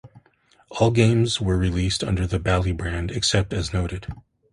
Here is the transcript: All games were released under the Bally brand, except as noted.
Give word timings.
All 0.79 0.89
games 0.89 1.39
were 1.39 1.59
released 1.59 2.03
under 2.03 2.25
the 2.25 2.39
Bally 2.39 2.71
brand, 2.71 3.11
except 3.11 3.53
as 3.53 3.71
noted. 3.71 4.07